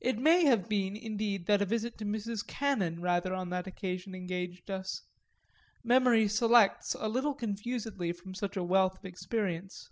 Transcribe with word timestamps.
It 0.00 0.18
may 0.18 0.44
have 0.46 0.68
been 0.68 0.96
indeed 0.96 1.46
that 1.46 1.62
a 1.62 1.64
visit 1.64 1.96
to 1.98 2.04
Mrs. 2.04 2.44
Cannon 2.44 3.00
rather 3.00 3.32
on 3.32 3.50
that 3.50 3.68
occasion 3.68 4.12
engaged 4.12 4.72
us 4.72 5.02
memory 5.84 6.26
selects 6.26 6.96
a 6.98 7.06
little 7.08 7.32
confusedly 7.36 8.10
from 8.12 8.34
such 8.34 8.56
a 8.56 8.64
wealth 8.64 8.98
of 8.98 9.04
experience. 9.04 9.88